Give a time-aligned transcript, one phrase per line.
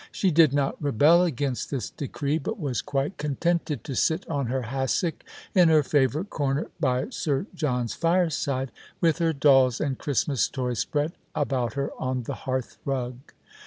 [0.11, 4.63] She did not rebel against this decree, but was quite contented to sit on her
[4.63, 10.79] hassock in her favourite corner by Sir John's fireside, with her dolls and Christmas toys
[10.79, 13.17] spread about her on the hearthrug.